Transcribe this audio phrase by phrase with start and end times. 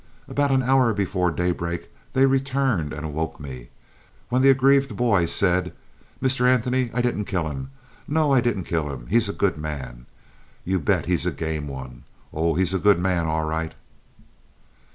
[0.27, 3.69] About an hour before daybreak they returned and awoke me,
[4.29, 5.73] when the aggrieved boy said:
[6.19, 6.47] "Mr.
[6.49, 7.69] Anthony, I didn't kill him.
[8.07, 9.05] No, I didn't kill him.
[9.05, 10.07] He's a good man.
[10.65, 12.05] You bet he's a game one.
[12.33, 13.75] Oh, he's a good man all right."